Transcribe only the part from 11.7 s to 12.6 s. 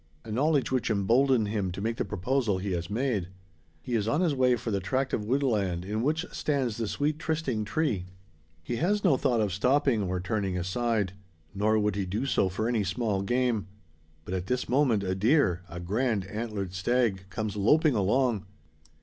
would he do so